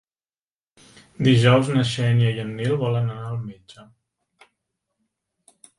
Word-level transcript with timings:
Dijous 1.27 1.69
na 1.75 1.83
Xènia 1.91 2.33
i 2.37 2.41
en 2.47 2.51
Nil 2.61 2.75
volen 2.85 3.13
anar 3.13 3.31
al 3.35 3.39
metge. 3.47 3.87